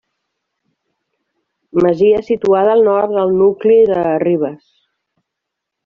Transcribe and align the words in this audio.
Masia 1.85 2.23
situada 2.31 2.73
al 2.79 2.83
nord 2.91 3.17
del 3.21 3.37
nucli 3.45 3.79
de 3.93 4.11
Ribes. 4.29 4.61